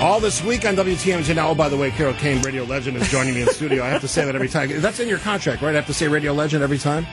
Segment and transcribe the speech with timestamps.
[0.00, 1.34] All this week on WTMJ.
[1.34, 3.82] Now, oh, by the way, Carol Kane, radio legend, is joining me in studio.
[3.82, 4.70] I have to say that every time.
[4.80, 5.70] That's in your contract, right?
[5.70, 7.04] I have to say radio legend every time?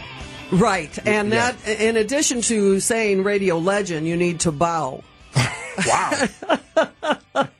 [0.51, 0.95] Right.
[1.07, 1.53] And Yeah.
[1.53, 5.03] that, in addition to saying radio legend, you need to bow.
[5.85, 6.28] Wow.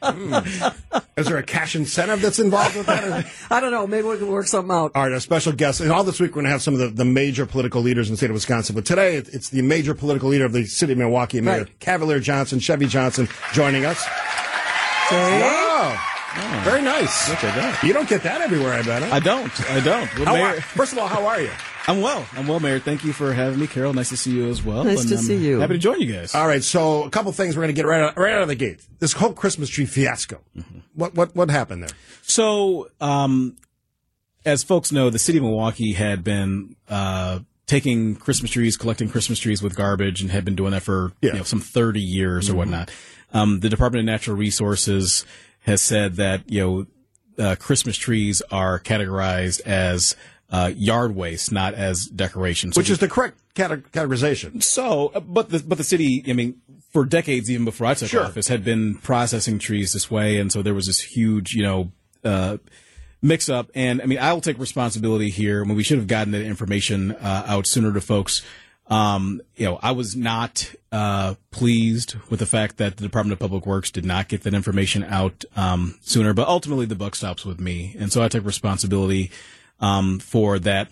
[0.02, 0.34] Hmm.
[1.18, 3.26] Is there a cash incentive that's involved with that?
[3.52, 3.86] I don't know.
[3.86, 4.94] Maybe we can work something out.
[4.96, 5.82] All right, our special guest.
[5.82, 8.08] And all this week, we're going to have some of the, the major political leaders
[8.08, 8.74] in the state of Wisconsin.
[8.74, 11.80] But today, it's the major political leader of the city of Milwaukee, Mayor Right.
[11.82, 14.02] Cavalier Johnson, Chevy Johnson, joining us.
[15.08, 15.42] Okay.
[15.42, 16.62] Wow.
[16.64, 17.30] Very nice.
[17.30, 17.84] Look at that.
[17.84, 19.04] You don't get that everywhere, I bet.
[19.04, 19.16] huh?
[19.16, 19.72] I don't.
[19.72, 20.14] I don't.
[20.18, 21.50] Well, How Mayor, are, first of all, how are you?
[21.88, 22.26] I'm well.
[22.34, 22.80] I'm well, Mayor.
[22.80, 23.94] Thank you for having me, Carol.
[23.94, 24.84] Nice to see you as well.
[24.84, 25.60] Nice And to I'm see you.
[25.60, 26.34] Happy to join you guys.
[26.36, 28.48] All right, so a couple things we're going to get right out, right out of
[28.48, 28.86] the gate.
[29.00, 30.42] This whole Christmas tree fiasco.
[30.96, 31.96] What what what happened there?
[32.24, 33.56] So, um,
[34.46, 39.38] as folks know, the city of Milwaukee had been uh, taking Christmas trees, collecting Christmas
[39.40, 41.32] trees with garbage, and had been doing that for Yeah.
[41.34, 42.92] you know, some 30 years or whatnot.
[43.36, 45.26] Um, the Department of Natural Resources
[45.62, 46.62] has said that you
[47.38, 50.16] know uh, Christmas trees are categorized as
[50.50, 54.64] uh, yard waste, not as decorations, So Which is the correct cate- categorization.
[54.64, 56.62] So, uh, but the but the city, I mean,
[56.94, 58.24] for decades, even before I took Sure.
[58.24, 61.92] office, had been processing trees this way, and so there was this huge, you know,
[62.24, 62.58] uh,
[63.22, 63.70] mix up.
[63.76, 65.66] And I mean, I will take responsibility here.
[65.66, 68.42] When we should have gotten that information uh, out sooner to folks.
[68.88, 73.40] Um, you know, I was not uh, pleased with the fact that the Department of
[73.40, 76.34] Public Works did not get that information out um, sooner.
[76.34, 79.32] But ultimately, the buck stops with me, and so I take responsibility
[79.80, 80.90] um, for that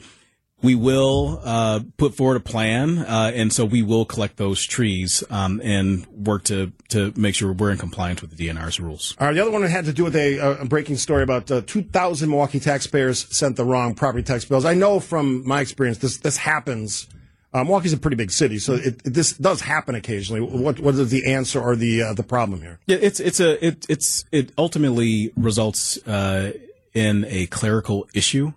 [0.64, 5.22] we will uh, put forward a plan, uh, and so we will collect those trees
[5.30, 9.16] um, and work to to make sure we're in compliance with the DNR's rules.
[9.20, 12.30] All right, the other one had to do with a, breaking story about uh, 2,000
[12.30, 14.64] Milwaukee taxpayers sent the wrong property tax bills.
[14.64, 17.08] I know from my experience this this happens.
[17.54, 20.42] Uh, Milwaukee's a pretty big city, so it, it, this does happen occasionally.
[20.42, 22.80] What what is the answer or the uh, the problem here?
[22.88, 26.54] Yeah, it's it's a it it's it ultimately results uh,
[26.94, 28.54] in a clerical issue.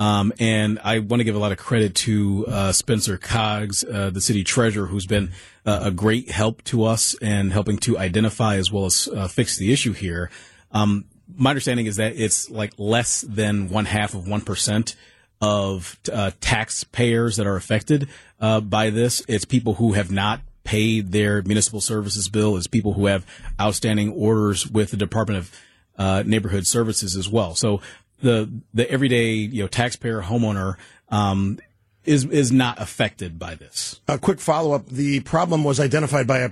[0.00, 4.10] Um, and I want to give a lot of credit to uh, Spencer Coggs, uh,
[4.10, 5.32] the city treasurer, who's been
[5.66, 9.72] uh, a great help to us and helping to identify as well as fix the
[9.72, 10.30] issue here.
[10.70, 11.06] Um,
[11.36, 14.94] my understanding is that it's like less than one half of one percent
[15.40, 18.08] of uh, taxpayers that are affected
[18.40, 19.22] uh, by this.
[19.28, 22.56] It's people who have not paid their municipal services bill.
[22.56, 23.24] It's people who have
[23.60, 25.60] outstanding orders with the Department of
[25.96, 27.54] uh, Neighborhood Services as well.
[27.54, 27.80] So
[28.20, 30.76] the the everyday you know taxpayer homeowner
[31.08, 31.58] um,
[32.04, 34.00] is is not affected by this.
[34.08, 36.50] A quick follow up: the problem was identified by a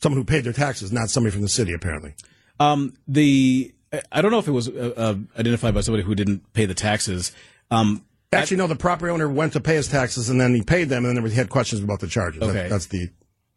[0.00, 2.14] someone who paid their taxes, not somebody from the city, apparently.
[2.60, 3.72] Um, the
[4.12, 6.74] I- don't know if it was uh, uh, identified by somebody who didn't pay the
[6.74, 7.32] taxes.
[7.70, 8.66] Um, Actually, no.
[8.66, 11.24] The property owner went to pay his taxes, and then he paid them, and then
[11.26, 12.40] he had questions about the charges.
[12.40, 12.68] That- Okay.
[12.68, 13.08] that's the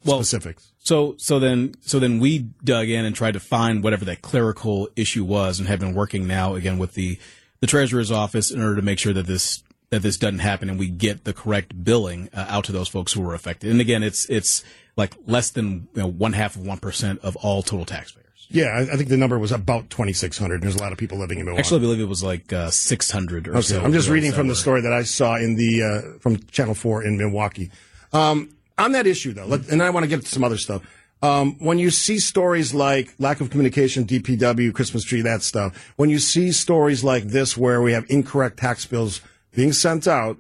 [0.06, 0.72] Well, specifics.
[0.80, 4.90] So so then so then we dug in and tried to find whatever that clerical
[4.96, 7.18] issue was, and have been working now again with the
[7.60, 10.78] the treasurer's office in order to make sure that this that this doesn't happen and
[10.78, 13.72] we get the correct billing uh, out to those folks who were affected.
[13.72, 14.64] And again, it's it's
[14.96, 18.27] like less than you know, one half of one percent of all total taxpayers.
[18.50, 20.62] Yeah, I, I think the number was about twenty six hundred.
[20.62, 21.60] There's a lot of people living in Milwaukee.
[21.60, 23.82] Actually, I believe it was like uh, six hundred or Okay, so.
[23.82, 27.04] I'm just reading from the story that I saw in the uh, from Channel Four
[27.04, 27.72] in Milwaukee.
[28.14, 30.82] Um, on that issue, though, let, and I want to get to some other stuff.
[31.22, 36.10] Um, when you see stories like lack of communication, DPW, Christmas tree, that stuff, when
[36.10, 39.22] you see stories like this where we have incorrect tax bills
[39.56, 40.38] being sent out,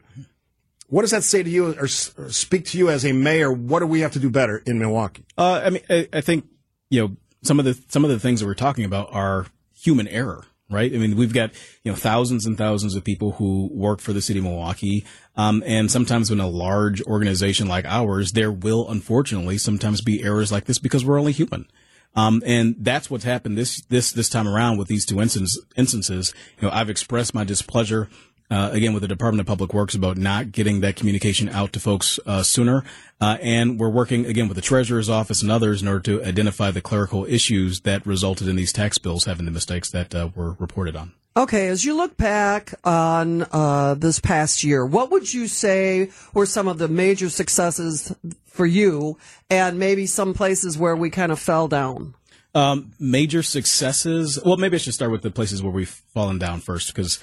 [0.88, 3.51] what does that say to you or, or speak to you as a mayor?
[3.51, 5.25] What do we have to do better in Milwaukee?
[5.35, 6.46] Uh, I mean, I, I think
[6.90, 10.07] you know some of the some of the things that we're talking about are human
[10.07, 10.93] error, right?
[10.93, 11.51] I mean, we've got
[11.83, 15.05] you know thousands and thousands of people who work for the city of Milwaukee,
[15.35, 20.51] um, and sometimes in a large organization like ours, there will unfortunately sometimes be errors
[20.51, 21.67] like this because we're only human.
[22.15, 25.63] Um, and that's what's happened this this this time around with these two instances.
[25.75, 28.09] Instances, you know, I've expressed my displeasure
[28.50, 31.80] uh, again with the Department of Public Works about not getting that communication out to
[31.80, 32.84] folks uh, sooner,
[33.19, 36.72] uh, and we're working again with the Treasurer's Office and others in order to identify
[36.72, 40.53] the clerical issues that resulted in these tax bills having the mistakes that uh, were
[40.59, 41.14] reported on.
[41.35, 46.47] Okay, as you look back on uh, this past year, what would you say were
[46.47, 48.16] some of the major successes
[48.46, 52.16] for you, and maybe some places where we kind of fell down?
[52.55, 54.40] Um, major successes.
[54.43, 57.20] Well, maybe I should start with the places where we've fallen down first, because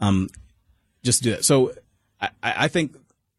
[0.00, 0.30] um,
[1.02, 1.44] just do that.
[1.44, 1.72] So,
[2.20, 2.96] I, I think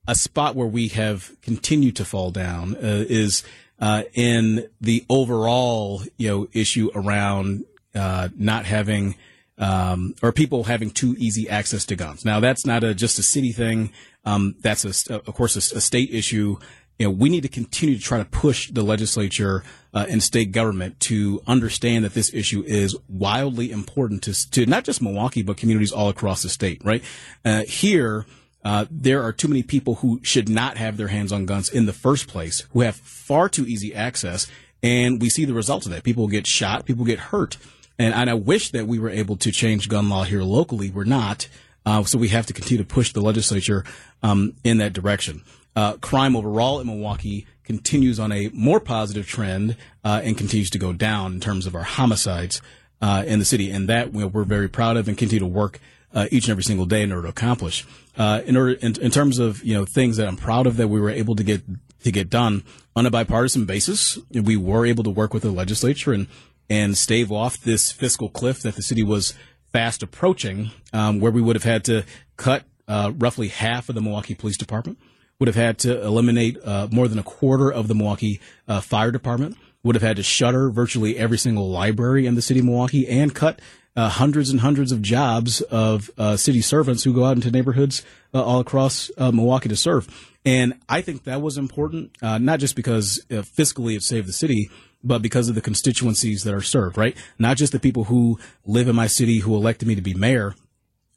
[0.08, 3.44] a spot where we have continued to fall down uh, is
[3.80, 7.66] uh, in the overall, you know, issue around
[7.96, 9.16] uh, not having
[9.58, 12.24] um, or people having too easy access to guns.
[12.24, 13.92] Now, that's not a, just a city thing.
[14.26, 16.58] Um, that's a, of course a, a state issue.
[17.00, 19.64] You know, we need to continue to try to push the legislature
[19.94, 24.84] uh, and state government to understand that this issue is wildly important to, to not
[24.84, 27.02] just Milwaukee, but communities all across the state, right?
[27.46, 28.26] Uh, here,
[28.66, 31.86] uh, there are too many people who should not have their hands on guns in
[31.86, 34.46] the first place, who have far too easy access.
[34.84, 36.04] And we see the results of that.
[36.04, 37.58] People get shot, people get hurt.
[37.98, 40.90] And, and I wish that we were able to change gun law here locally.
[40.90, 41.48] We're not.
[41.90, 43.84] Uh, so we have to continue to push the legislature
[44.22, 45.42] um, in that direction.
[45.76, 50.78] Uh, crime overall in Milwaukee continues on a more positive trend uh, and continues to
[50.78, 52.62] go down in terms of our homicides
[53.02, 55.80] uh, in the city, and that we're very proud of and continue to work
[56.14, 57.88] uh, each and every single day in order to accomplish.
[58.16, 60.90] Uh, in order, in, in, terms of you know things that I'm proud of that
[60.90, 61.64] we were able to get
[62.04, 62.64] to get done
[62.96, 66.28] on a bipartisan basis, we were able to work with the legislature and
[66.70, 69.34] and stave off this fiscal cliff that the city was
[69.72, 72.04] fast approaching, um, where we would have had to
[72.38, 74.98] cut uh, roughly half of the Milwaukee Police Department,
[75.40, 79.12] would have had to eliminate uh, more than a quarter of the Milwaukee uh, Fire
[79.12, 83.08] Department, would have had to shutter virtually every single library in the city of Milwaukee,
[83.08, 83.62] and cut
[83.96, 88.04] uh, hundreds and hundreds of jobs of uh, city servants who go out into neighborhoods
[88.34, 90.08] uh, all across Milwaukee to serve.
[90.46, 94.70] And I think that was important, not just because fiscally it saved the city,
[95.04, 97.16] but because of the constituencies that are served, right?
[97.38, 100.56] Not just the people who live in my city who elected me to be mayor,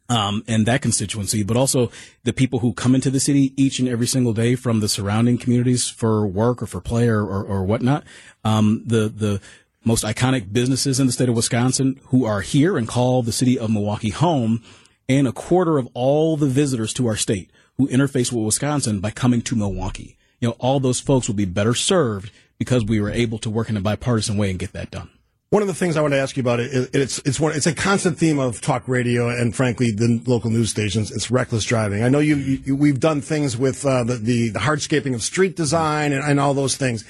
[0.08, 1.90] um, and that constituency, but also
[2.24, 5.38] the people who come into the city each and every single day from the surrounding
[5.38, 8.04] communities for work or for play or, or, or whatnot.
[8.44, 9.40] Um, the, the
[9.84, 13.58] most iconic businesses in the state of Wisconsin who are here and call the city
[13.58, 14.62] of Milwaukee home
[15.08, 19.10] and a quarter of all the visitors to our state who interface with Wisconsin by
[19.10, 20.18] coming to Milwaukee.
[20.40, 23.68] You know, all those folks will be better served because we were able to work
[23.68, 25.10] in a bipartisan way and get that done.
[25.50, 27.66] One of the things I want to ask you about it, it's it's one it's
[27.66, 31.10] a constant theme of talk radio and frankly the local news stations.
[31.10, 32.02] It's reckless driving.
[32.02, 35.54] I know you, you we've done things with uh, the, the, the hardscaping of street
[35.54, 37.04] design and, and all those things.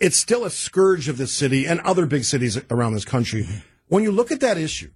[0.00, 3.48] It's still a scourge of this city and other big cities around this country.
[3.88, 4.92] When you look at that issue,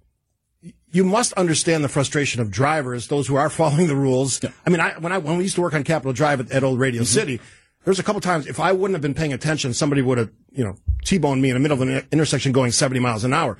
[0.89, 4.39] you must understand the frustration of drivers, those who are following the rules.
[4.65, 6.63] I mean, I, when I when we used to work on Capitol Drive at, at
[6.63, 7.19] Old Radio mm-hmm.
[7.19, 7.41] City
[7.87, 10.61] there's a couple times if I wouldn't have been paying attention, somebody would have, you
[10.61, 10.75] know,
[11.05, 13.57] T-boned me in the middle of an intersection going 70 miles an hour.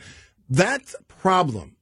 [0.50, 1.78] That problem,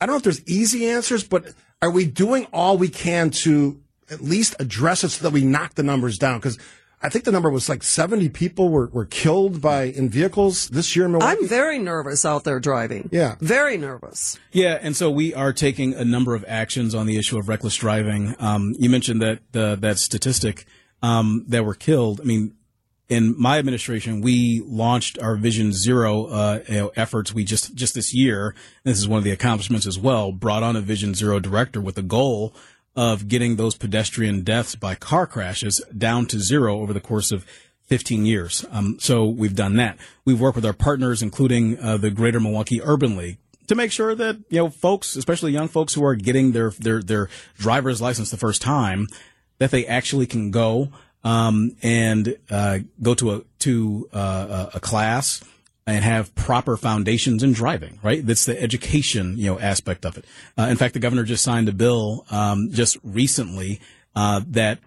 [0.00, 3.82] I don't know if there's easy answers, but are we doing all we can to
[4.08, 6.38] at least address it so that we knock the numbers down?
[6.38, 6.60] Because
[7.02, 10.94] I think the number was like 70 people were, were killed by in vehicles this
[10.94, 11.38] year in Milwaukee.
[11.40, 13.08] I'm very nervous out there driving.
[13.10, 13.34] Yeah.
[13.40, 14.38] Very nervous.
[14.52, 14.78] Yeah.
[14.80, 18.36] And so we are taking a number of actions on the issue of reckless driving.
[18.38, 20.66] Um, you mentioned that, uh, that statistic
[21.04, 22.20] um, that were killed.
[22.22, 22.54] I mean,
[23.10, 27.34] in my administration, we launched our Vision Zero uh, you know, efforts.
[27.34, 28.54] We just just this year,
[28.84, 31.96] this is one of the accomplishments as well, brought on a Vision Zero director with
[31.96, 32.54] the goal
[32.96, 37.44] of getting those pedestrian deaths by car crashes down to zero over the course of
[37.86, 38.64] 15 years.
[38.70, 39.98] Um, so we've done that.
[40.24, 44.14] We've worked with our partners, including uh, the Greater Milwaukee Urban League, to make sure
[44.14, 47.28] that you know folks, especially young folks who are getting their their their
[47.58, 49.08] driver's license the first time,
[49.58, 50.90] that they actually can go
[51.24, 55.42] um, and uh, go to a to uh, a class
[55.86, 57.98] and have proper foundations in driving.
[58.02, 60.24] Right, that's the education you know aspect of it.
[60.56, 63.80] Uh, in fact, the governor just signed a bill um, just recently
[64.14, 64.78] uh, that,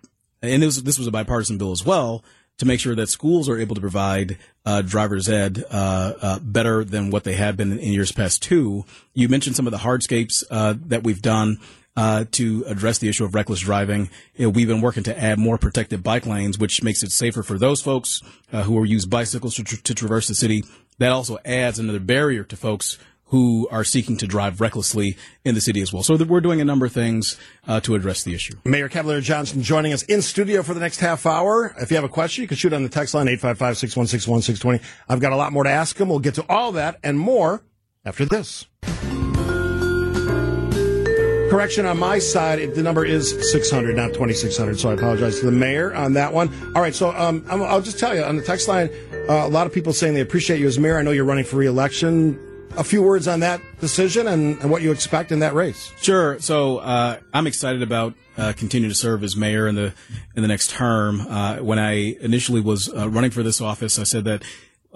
[0.42, 2.24] and this this was a bipartisan bill as well
[2.58, 4.36] to make sure that schools are able to provide
[4.66, 8.42] uh, driver's ed uh, better than what they have been in years past.
[8.42, 8.84] Too,
[9.14, 11.60] you mentioned some of the hardscapes that we've done
[11.98, 14.10] uh, to address the issue of reckless driving.
[14.36, 17.42] You know, we've been working to add more protected bike lanes, which makes it safer
[17.42, 18.22] for those folks
[18.54, 20.64] uh, who use bicycles to, to, traverse the city.
[21.00, 23.00] That also adds another barrier to folks
[23.30, 26.04] who are seeking to drive recklessly in the city as well.
[26.04, 27.38] So we're doing a number of things
[27.68, 28.54] uh, to address the issue.
[28.64, 31.76] Mayor Cavalier Johnson joining us in studio for the next half hour.
[31.82, 34.82] If you have a question, you can shoot on the text line 855-616-1620.
[35.10, 36.10] I've got a lot more to ask him.
[36.10, 37.64] We'll get to all that and more
[38.06, 38.68] after this.
[41.58, 44.80] Correction on my side, the number is 600, not 2600.
[44.80, 46.54] So I apologize to the mayor on that one.
[46.76, 48.92] All right, so um, I'll just tell you on the text line,
[49.28, 51.00] uh, a lot of people saying they appreciate you as mayor.
[51.00, 52.40] I know you're running for reelection.
[52.78, 55.92] A few words on that decision and, and what you expect in that race.
[56.00, 56.40] Sure.
[56.40, 59.96] So uh, I'm excited about uh, continuing to serve as mayor in the
[60.36, 61.22] in the next term.
[61.22, 64.44] Uh, when I initially was uh, running for this office, I said that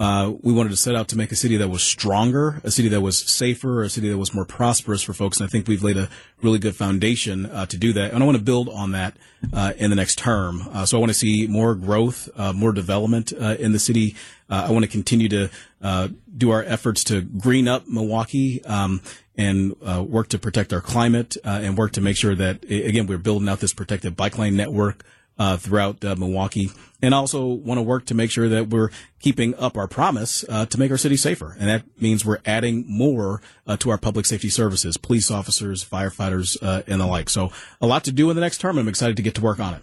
[0.02, 2.90] uh, we wanted to set out to make a city that was stronger, a city
[2.90, 5.40] that was safer, a city that was more prosperous for folks.
[5.40, 6.10] And I think we've laid a
[6.42, 8.12] really good foundation uh, to do that.
[8.12, 9.16] And I want to build on that
[9.54, 10.68] uh, in the next term.
[10.72, 14.16] Uh, so I want to see more growth, uh, more development in the city.
[14.50, 15.50] I want to continue to
[16.36, 18.64] do our efforts to green up Milwaukee.
[18.66, 19.02] Um,
[19.38, 23.48] and work to protect our climate and work to make sure that again we're building
[23.48, 25.06] out this protected bike lane network
[25.38, 26.70] uh, throughout uh, Milwaukee,
[27.02, 30.66] and also want to work to make sure that we're keeping up our promise uh,
[30.68, 34.26] to make our city safer, and that means we're adding more uh, to our public
[34.26, 37.30] safety services, police officers, firefighters, uh, and the like.
[37.30, 38.78] So a lot to do in the next term.
[38.78, 39.82] I'm excited to get to work on it.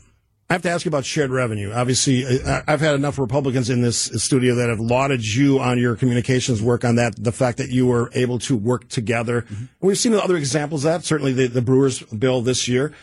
[0.51, 1.73] I have to ask you about shared revenue.
[1.75, 5.95] Obviously, I- I've had enough Republicans in this studio that have lauded you on your
[5.95, 9.45] communications work on that, the fact that you were able to work together.
[9.83, 12.95] We've seen other examples of that, certainly the, the Brewers bill this year.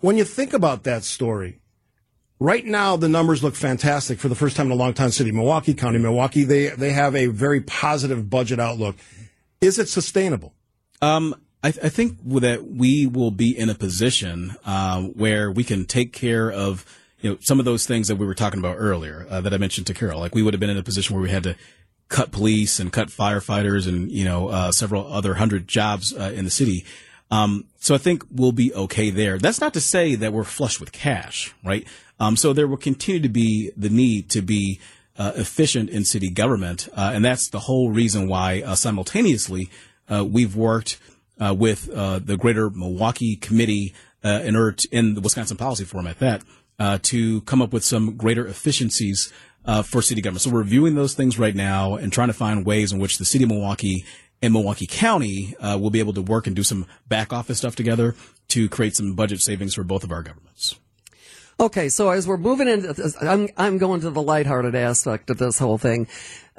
[0.00, 1.60] When you think about that story,
[2.40, 5.10] right now the numbers look fantastic for the first time in a long time.
[5.10, 8.96] City Milwaukee, County Milwaukee, they, they have a very positive budget outlook.
[9.60, 10.54] Is it sustainable?
[11.00, 15.86] Um, I, I think that we will be in a position um, where we can
[15.86, 16.84] take care of
[17.20, 19.56] you know some of those things that we were talking about earlier uh, that I
[19.56, 20.20] mentioned to Carol.
[20.20, 21.56] Like we would have been in a position where we had to
[22.10, 26.44] cut police and cut firefighters and you know uh, several other hundred jobs uh, in
[26.44, 26.84] the city.
[27.30, 29.38] Um, so I think we'll be okay there.
[29.38, 31.86] That's not to say that we're flush with cash, right?
[32.20, 34.80] Um, so there will continue to be the need to be
[35.18, 39.70] uh, efficient in city government, uh, and that's the whole reason why uh, simultaneously
[40.08, 40.98] uh, we've worked
[41.40, 46.06] uh, with uh, the Greater Milwaukee Committee in order to, in the Wisconsin Policy Forum
[46.06, 46.42] at that
[47.02, 49.30] to come up with some greater efficiencies
[49.84, 50.42] for city government.
[50.42, 53.26] So we're reviewing those things right now and trying to find ways in which the
[53.26, 54.04] city of Milwaukee
[54.44, 57.74] and Milwaukee County uh, will be able to work and do some back office stuff
[57.74, 58.14] together
[58.48, 60.78] to create some budget savings for both of our governments.
[61.58, 65.38] Okay, so as we're moving into this, I'm I'm going to the lighthearted aspect of
[65.38, 66.08] this whole thing.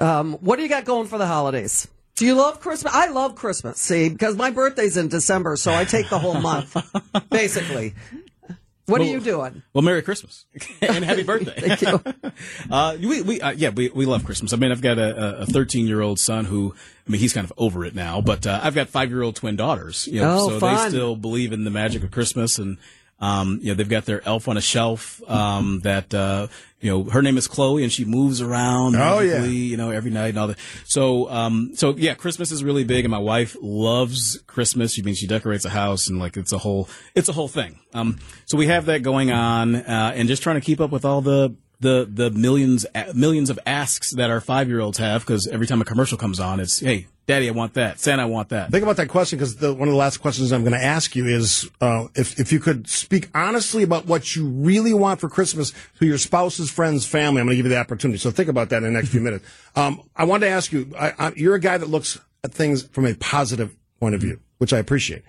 [0.00, 1.86] Um, what do you got going for the holidays?
[2.16, 2.94] Do you love Christmas?
[2.94, 3.78] I love Christmas.
[3.78, 6.74] See, because my birthday's in December, so I take the whole month,
[7.30, 7.94] basically.
[8.86, 9.62] What are you doing?
[9.72, 10.46] Well, Merry Christmas
[10.80, 11.76] and Happy Birthday.
[11.76, 12.00] Thank you.
[12.70, 14.52] Uh, we, we, uh, yeah, we, we love Christmas.
[14.52, 16.74] I mean, I've got a, a 13 year old son who,
[17.06, 19.36] I mean, he's kind of over it now, but, uh, I've got five year old
[19.36, 20.84] twin daughters, you know, Oh, so fun.
[20.84, 22.76] they still believe in the magic of Christmas and,
[23.18, 26.48] um, you know, they've got their elf on a shelf, um, that, uh,
[26.80, 28.94] you know, her name is Chloe and she moves around.
[28.96, 29.44] Oh, yeah.
[29.44, 30.58] You know, every night and all that.
[30.84, 34.92] So, um, so yeah, Christmas is really big and my wife loves Christmas.
[34.92, 37.80] She means she decorates a house and like it's a whole, it's a whole thing.
[37.94, 41.04] Um, so we have that going on, uh, and just trying to keep up with
[41.04, 45.46] all the, the the millions millions of asks that our five year olds have because
[45.46, 47.98] every time a commercial comes on, it's hey, Daddy, I want that.
[47.98, 48.70] Santa, I want that.
[48.70, 51.26] Think about that question because one of the last questions I'm going to ask you
[51.26, 55.72] is uh, if if you could speak honestly about what you really want for Christmas
[55.98, 57.40] to your spouse's friends, family.
[57.40, 58.18] I'm going to give you the opportunity.
[58.18, 59.44] So think about that in the next few minutes.
[59.74, 60.92] Um, I wanted to ask you.
[60.96, 64.38] I, I, you're a guy that looks at things from a positive point of view,
[64.58, 65.24] which I appreciate.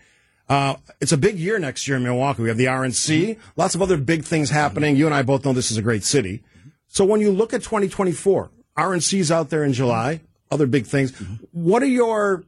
[0.48, 2.44] Uh, it's a big year next year in Milwaukee.
[2.44, 4.96] We have the RNC, lots of other big things happening.
[4.96, 6.44] You and I both know this is a great city.
[6.88, 11.12] So when you look at 2024, RNC's out there in July, other big things.
[11.52, 12.44] What are your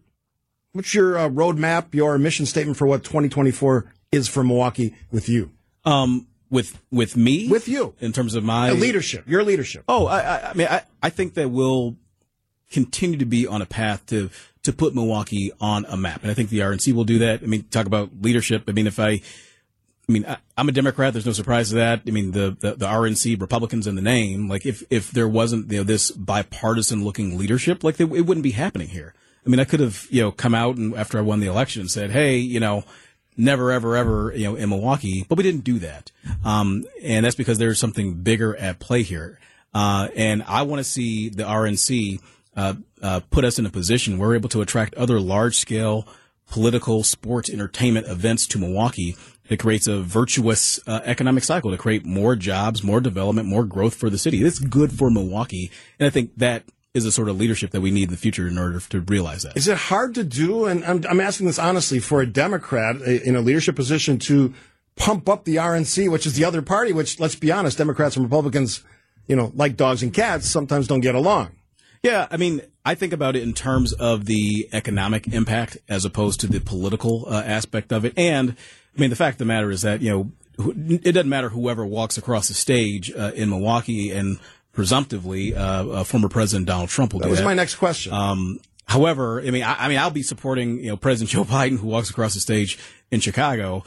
[0.73, 5.51] What's your uh, roadmap, your mission statement for what 2024 is for Milwaukee with you?
[5.83, 7.95] Um, with with me, With you.
[7.99, 9.83] in terms of my Uh, leadership, your leadership.
[9.87, 11.95] Oh, I, I, I mean, I, I think that we'll
[12.71, 14.29] continue to be on a path to
[14.63, 17.41] to put Milwaukee on a map, and I think the RNC will do that.
[17.41, 18.63] I mean, talk about leadership.
[18.67, 19.21] I mean, if I,
[20.09, 21.13] I mean, I, I'm a Democrat.
[21.13, 22.01] There's no surprise to that.
[22.07, 24.49] I mean, the, the the RNC, Republicans in the name.
[24.49, 28.43] Like, if if there wasn't you know this bipartisan looking leadership, like they, it wouldn't
[28.43, 29.13] be happening here.
[29.45, 31.81] I mean, I could have you know come out and after I won the election
[31.81, 32.83] and said, hey, you know.
[33.37, 36.11] Never, ever, ever, you know, in Milwaukee, but we didn't do that,
[36.43, 39.39] um, and that's because there's something bigger at play here.
[39.73, 42.19] Uh, and I want to see the RNC
[42.57, 46.05] uh, uh, put us in a position where we're able to attract other large scale
[46.49, 49.15] political, sports, entertainment events to Milwaukee.
[49.49, 53.95] It creates a virtuous uh, economic cycle to create more jobs, more development, more growth
[53.95, 54.43] for the city.
[54.43, 55.71] It's good for Milwaukee.
[55.99, 56.63] And I think that
[56.93, 59.43] is the sort of leadership that we need in the future in order to realize
[59.43, 59.57] that.
[59.57, 60.65] Is it hard to do?
[60.65, 64.53] And I'm, I'm asking this honestly for a Democrat in a leadership position to
[64.95, 68.25] pump up the RNC, which is the other party, which let's be honest, Democrats and
[68.25, 68.83] Republicans,
[69.27, 71.51] you know, like dogs and cats, sometimes don't get along.
[72.03, 76.39] Yeah, I mean, I think about it in terms of the economic impact as opposed
[76.41, 78.13] to the political uh, aspect of it.
[78.17, 78.55] And
[78.97, 80.31] I mean, the fact of the matter is that you know,
[81.03, 84.39] it doesn't matter whoever walks across the stage uh, in Milwaukee, and
[84.73, 87.45] presumptively, uh, uh, former President Donald Trump will That do was that.
[87.45, 88.13] my next question.
[88.13, 91.77] Um, however, I mean, I, I mean, I'll be supporting you know President Joe Biden
[91.79, 92.77] who walks across the stage
[93.11, 93.83] in Chicago.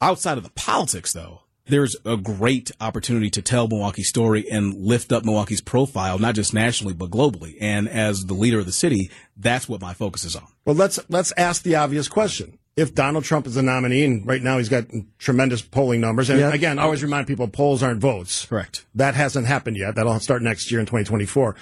[0.00, 5.12] Outside of the politics, though, there's a great opportunity to tell Milwaukee's story and lift
[5.12, 7.56] up Milwaukee's profile, not just nationally but globally.
[7.60, 10.46] And as the leader of the city, that's what my focus is on.
[10.64, 12.58] Well, let's let's ask the obvious question.
[12.76, 14.86] If Donald Trump is the nominee, and right now he's got
[15.18, 16.52] tremendous polling numbers, and Yeah.
[16.52, 18.46] again, I always remind people polls aren't votes.
[18.46, 18.84] Correct.
[18.96, 19.94] That hasn't happened yet.
[19.94, 21.54] That'll start next year in 2024.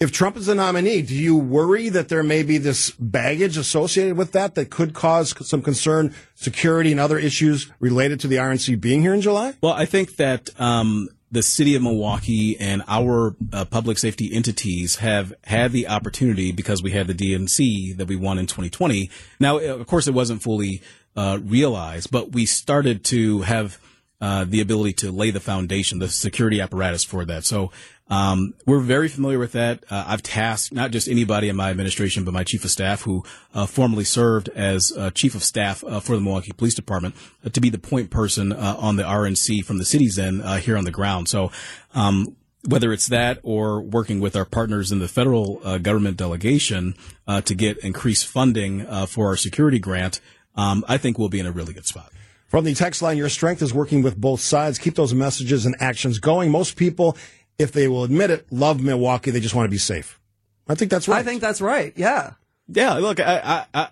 [0.00, 4.16] If Trump is the nominee, do you worry that there may be this baggage associated
[4.16, 8.76] with that that could cause some concern, security, and other issues related to the RNC
[8.76, 9.54] being here in July?
[9.62, 14.96] Well, I think that um, the city of Milwaukee and our uh, public safety entities
[14.96, 19.10] have had the opportunity because we had the DNC that we won in 2020.
[19.38, 20.82] Now, of course, it wasn't fully
[21.16, 23.78] uh, realized, but we started to have
[24.20, 27.44] uh, the ability to lay the foundation, the security apparatus for that.
[27.44, 27.70] So
[28.10, 29.84] um, we're very familiar with that.
[29.88, 33.24] Uh, I've tasked not just anybody in my administration, but my chief of staff, who
[33.54, 37.14] uh, formerly served as uh, chief of staff uh, for the Milwaukee Police Department,
[37.46, 40.76] uh, to be the point person uh, on the RNC from the city's end here
[40.76, 41.28] on the ground.
[41.28, 41.50] So.
[41.94, 42.36] Um,
[42.68, 46.94] whether it's that or working with our partners in the federal government delegation
[47.26, 50.20] to get increased funding for our security grant,
[50.56, 52.12] um, I think we'll be in a really good spot.
[52.48, 54.78] From the text line, your strength is working with both sides.
[54.78, 56.50] Keep those messages and actions going.
[56.50, 57.16] Most people
[57.60, 59.30] if they will admit it, love Milwaukee.
[59.30, 60.18] They just want to be safe.
[60.66, 61.18] I think that's right.
[61.18, 61.92] I think that's right.
[61.94, 62.32] Yeah.
[62.68, 62.94] Yeah.
[62.94, 63.88] Look, I, I,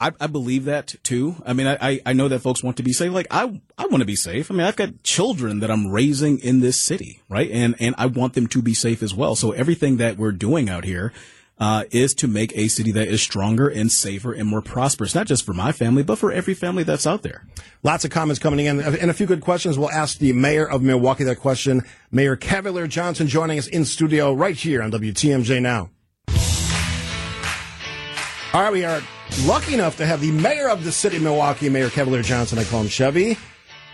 [0.00, 1.36] I, I believe that too.
[1.44, 3.12] I mean, I, I know that folks want to be safe.
[3.12, 4.50] Like I, I want to be safe.
[4.50, 7.50] I mean, I've got children that I'm raising in this city, right?
[7.50, 9.34] And, and I want them to be safe as well.
[9.34, 11.12] So everything that we're doing out here,
[11.58, 15.26] uh, is to make a city that is stronger and safer and more prosperous, not
[15.26, 17.46] just for my family, but for every family that's out there.
[17.82, 19.78] Lots of comments coming in and a few good questions.
[19.78, 21.82] We'll ask the mayor of Milwaukee that question.
[22.10, 25.90] Mayor Cavalier Johnson joining us in studio right here on WTMJ Now.
[28.52, 29.02] All right, we are
[29.46, 32.58] lucky enough to have the mayor of the city of Milwaukee, Mayor Cavalier Johnson.
[32.58, 33.36] I call him Chevy.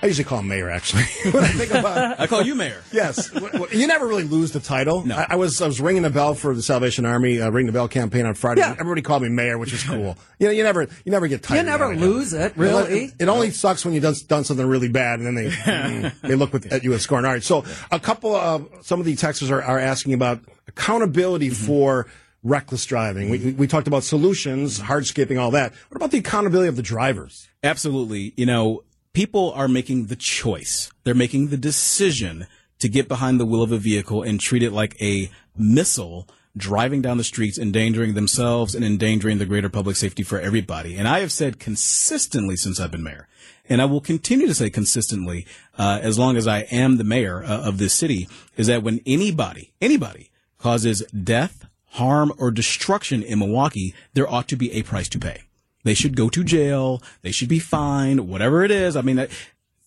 [0.02, 1.02] I usually call him mayor, actually.
[1.30, 2.82] when I think about, I call you mayor.
[2.90, 3.30] Yes,
[3.72, 5.04] you never really lose the title.
[5.04, 5.16] No.
[5.16, 7.72] I, I was I was ringing the bell for the Salvation Army, uh, ring the
[7.72, 8.60] bell campaign on Friday.
[8.60, 8.72] Yeah.
[8.72, 10.16] Everybody called me mayor, which is cool.
[10.38, 11.58] you know, you never you never get tired.
[11.58, 13.04] You never lose it, really.
[13.04, 16.20] It, it, only sucks when you've done, done something really bad, and then they mm,
[16.22, 17.24] they look with, at you with scorn.
[17.24, 21.48] All right, so a couple of some of the texters are, are asking about accountability
[21.48, 21.66] mm-hmm.
[21.66, 22.06] for
[22.42, 23.28] reckless driving.
[23.28, 25.72] We, we talked about solutions, hardscaping, all that.
[25.88, 27.48] What about the accountability of the drivers?
[27.62, 28.32] Absolutely.
[28.36, 30.90] You know, people are making the choice.
[31.04, 32.46] They're making the decision
[32.78, 37.00] to get behind the wheel of a vehicle and treat it like a missile driving
[37.00, 40.96] down the streets, endangering themselves and endangering the greater public safety for everybody.
[40.96, 43.28] And I have said consistently since I've been mayor,
[43.68, 45.46] and I will continue to say consistently
[45.78, 49.00] uh, as long as I am the mayor uh, of this city, is that when
[49.06, 55.08] anybody, anybody causes death, harm, or destruction in Milwaukee, there ought to be a price
[55.10, 55.42] to pay.
[55.84, 57.02] They should go to jail.
[57.22, 58.96] They should be fined, whatever it is.
[58.96, 59.30] I mean, that,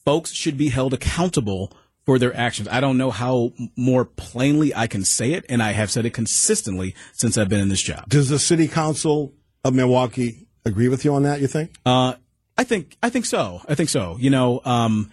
[0.06, 1.72] folks should be held accountable
[2.06, 2.68] for their actions.
[2.70, 6.12] I don't know how more plainly I can say it, and I have said it
[6.12, 8.10] consistently since I've been in this job.
[8.10, 11.40] Does the city council of Milwaukee agree with you on that?
[11.40, 11.72] You think?
[11.86, 12.16] Uh,
[12.58, 13.62] I think I think so.
[13.68, 14.18] I think so.
[14.20, 15.12] You know, um,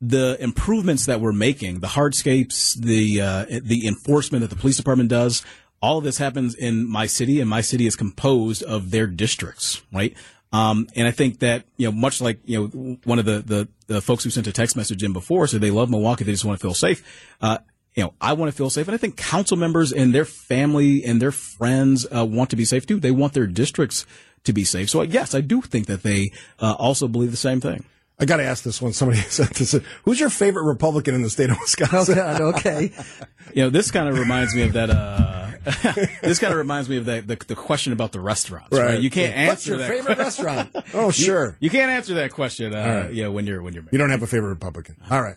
[0.00, 5.08] the improvements that we're making, the hardscapes, the uh, the enforcement that the police department
[5.08, 5.42] does,
[5.86, 9.82] all of this happens in my city, and my city is composed of their districts,
[9.92, 10.16] right?
[10.52, 13.68] Um, and I think that, you know, much like, you know, one of the, the,
[13.86, 16.44] the, folks who sent a text message in before said they love Milwaukee, they just
[16.44, 17.04] want to feel safe.
[17.40, 17.58] Uh,
[17.94, 21.04] you know, I want to feel safe, and I think council members and their family
[21.04, 22.98] and their friends uh, want to be safe too.
[22.98, 24.06] They want their districts
[24.42, 24.90] to be safe.
[24.90, 27.84] So yes, I do think that they uh, also believe the same thing.
[28.18, 28.92] I got to ask this one.
[28.92, 29.78] Somebody said this.
[30.02, 32.18] Who's your favorite Republican in the state of Wisconsin?
[32.18, 32.90] Oh God, okay.
[33.54, 34.90] you know, this kind of reminds me of that.
[34.90, 35.35] Uh,
[36.22, 38.76] this kind of reminds me of that the, the, question about the restaurants.
[38.76, 38.84] Right.
[38.84, 39.00] right?
[39.00, 39.50] You can't answer.
[39.50, 40.76] What's your that favorite restaurant?
[40.94, 41.56] Oh, sure.
[41.60, 42.74] You, you, can't answer that question.
[42.74, 43.12] Uh, right.
[43.12, 43.82] Yeah, when you're when you're.
[43.82, 43.92] Married.
[43.92, 44.96] You don't have a favorite Republican.
[45.10, 45.36] All right.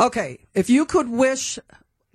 [0.00, 1.58] Okay, if you could wish,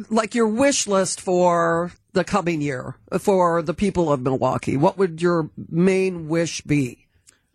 [0.09, 5.21] like your wish list for the coming year for the people of Milwaukee, what would
[5.21, 7.07] your main wish be?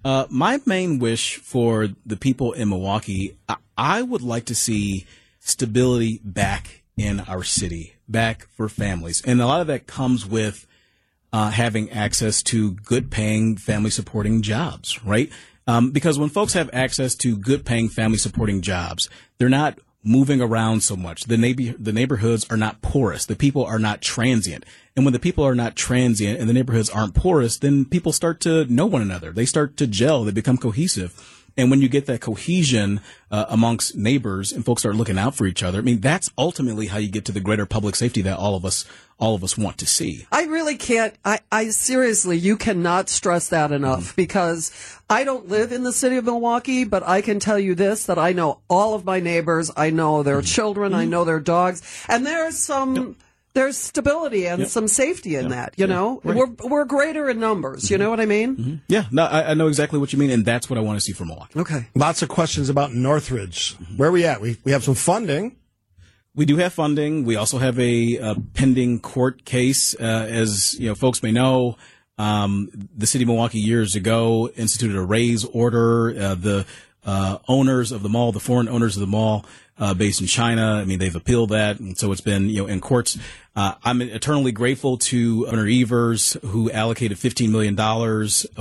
[0.05, 5.07] Uh, my main wish for the people in Milwaukee, I, I would like to see
[5.41, 9.23] stability back in our city, back for families.
[9.25, 10.67] And a lot of that comes with
[11.33, 15.31] uh, having access to good paying family supporting jobs, right?
[15.67, 20.41] Um, because when folks have access to good paying family supporting jobs, they're not moving
[20.41, 21.25] around so much.
[21.25, 23.27] The neighbor, the neighborhoods are not porous.
[23.27, 24.65] The people are not transient.
[24.97, 28.41] And when the people are not transient and the neighborhoods aren't porous, then people start
[28.41, 29.33] to know one another.
[29.33, 30.25] They start to gel.
[30.25, 31.38] They become cohesive.
[31.59, 33.01] And when you get that cohesion
[33.33, 36.87] uh, amongst neighbors and folks start looking out for each other, I mean, that's ultimately
[36.87, 38.85] how you get to the greater public safety that all of us,
[39.19, 40.25] all of us want to see.
[40.31, 41.17] I really can't.
[41.25, 44.17] I, I seriously, you cannot stress that enough mm.
[44.17, 44.71] because
[45.11, 48.21] I don't live in the city of Milwaukee, but I can tell you this: that
[48.21, 49.73] I know all of my neighbors.
[49.77, 50.55] I know their mm.
[50.55, 50.93] children.
[50.93, 50.95] Mm.
[50.95, 51.11] I mm-hmm.
[51.11, 52.97] know their dogs, and there's some.
[52.97, 53.15] Yep
[53.55, 54.69] there's stability and yep.
[54.69, 55.51] some safety in yep.
[55.51, 55.75] that.
[55.77, 56.37] You know, right.
[56.37, 57.85] we're we're greater in numbers.
[57.85, 57.95] Mm-hmm.
[57.95, 58.57] You know what I mean?
[58.57, 58.75] Mm-hmm.
[58.89, 61.05] Yeah, no, I, I, know exactly what you mean, and that's what I want to
[61.05, 61.59] see from Milwaukee.
[61.59, 61.89] Okay.
[61.95, 63.77] Lots of questions about Northridge.
[63.77, 63.97] Mm-hmm.
[63.97, 64.41] Where are we at?
[64.41, 65.57] We we have some funding.
[66.35, 67.25] We do have funding.
[67.25, 69.95] We also have a, a pending court case.
[69.99, 71.77] Uh, as you know, folks may know,
[72.17, 76.11] um, the city of Milwaukee years ago instituted a raze order.
[76.11, 76.67] Uh, the
[77.05, 79.47] uh, owners of the mall, the foreign owners of the mall,
[79.79, 80.75] uh, based in China.
[80.75, 83.19] I mean, they've appealed that, and so it's been you know in courts.
[83.57, 87.77] Uh, I'm eternally grateful to Governor Evers, who allocated $15 million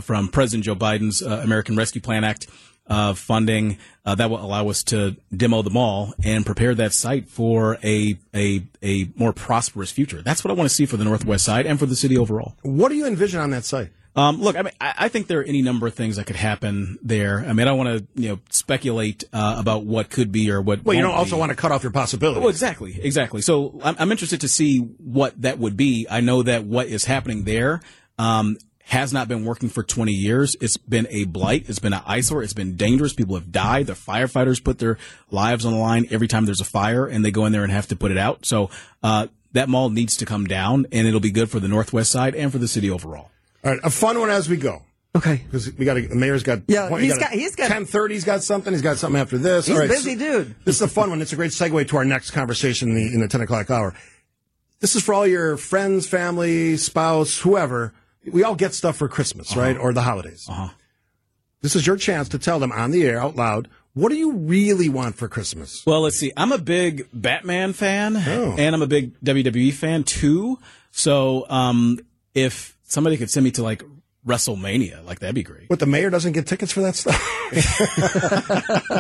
[0.02, 2.48] from President Joe Biden's uh, American Rescue Plan Act
[2.90, 7.28] uh, funding uh, that will allow us to demo the mall and prepare that site
[7.28, 10.22] for a, a a more prosperous future.
[10.22, 12.56] That's what I want to see for the Northwest Side and for the city overall.
[12.62, 13.90] What do you envision on that site?
[14.18, 16.36] Um, look, I mean, I, I think there are any number of things that could
[16.36, 17.40] happen there.
[17.40, 20.60] I mean, I don't want to, you know, speculate uh, about what could be or
[20.60, 20.84] what.
[20.84, 21.40] Well, you don't also be.
[21.40, 22.42] want to cut off your possibilities.
[22.42, 23.42] Well, exactly, exactly.
[23.42, 26.08] So I'm, I'm interested to see what that would be.
[26.10, 27.80] I know that what is happening there
[28.18, 30.56] um, has not been working for 20 years.
[30.62, 31.70] It's been a blight.
[31.70, 32.42] It's been an eyesore.
[32.42, 33.14] It's been dangerous.
[33.14, 33.86] People have died.
[33.86, 34.98] The firefighters put their
[35.30, 37.72] lives on the line every time there's a fire, and they go in there and
[37.72, 38.48] have to put it out.
[38.48, 38.72] So
[39.04, 42.34] uh, that mall needs to come down, and it'll be good for the Northwest Side
[42.34, 43.30] and for the city overall.
[43.68, 44.82] All right, a fun one as we go.
[45.14, 45.42] Okay.
[45.46, 48.14] Because we got the mayor's got Yeah, point, you he's got- he's got- ten thirty.
[48.14, 48.72] He's got something.
[48.72, 49.66] He's got something after this.
[49.66, 50.56] He's All a busy so- dude.
[50.64, 51.22] This is a fun one.
[51.22, 53.94] It's a great segue to our next conversation in the, in the ten o'clock hour.
[54.80, 57.94] This is for all your friends, family, spouse, whoever.
[58.32, 60.46] We all get stuff for Christmas, right, or the holidays.
[60.48, 60.70] Uh-huh.
[61.62, 63.68] This is your chance to tell them on the air out loud.
[63.96, 65.84] What do you really want for Christmas?
[65.86, 66.32] Well, let's see.
[66.38, 68.56] I'm a big Batman fan, Oh.
[68.58, 70.60] and I'm a big WWE fan too.
[70.92, 72.00] So, um,
[72.36, 73.84] if somebody could send me to like
[74.28, 75.70] WrestleMania, like that'd be great.
[75.70, 77.16] But the mayor doesn't get tickets for that stuff?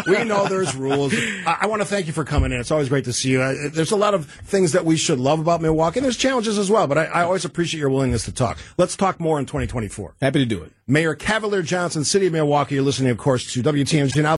[0.08, 1.14] we know there's rules.
[1.46, 2.60] I, I want to thank you for coming in.
[2.60, 3.44] It's always great to see you.
[3.44, 6.58] I, there's a lot of things that we should love about Milwaukee, and there's challenges
[6.58, 6.88] as well.
[6.88, 8.58] But I, I always appreciate your willingness to talk.
[8.78, 10.16] Let's talk more in 2024.
[10.22, 10.72] Happy to do it.
[10.88, 12.76] Mayor Cavalier Johnson, City of Milwaukee.
[12.76, 14.24] You're listening, of course, to WTMJ.
[14.24, 14.36] Now